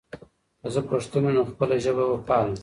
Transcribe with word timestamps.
که 0.61 0.67
زه 0.73 0.81
پښتون 0.89 1.23
یم، 1.25 1.33
نو 1.35 1.41
خپله 1.51 1.75
ژبه 1.83 2.03
به 2.09 2.17
پالم. 2.27 2.53